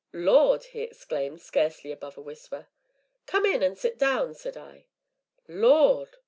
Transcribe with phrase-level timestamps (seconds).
[0.13, 2.69] "Lord!" he exclaimed, scarcely above a whisper.
[3.27, 4.87] "Come in and sit down," said I.
[5.47, 6.09] "Lord!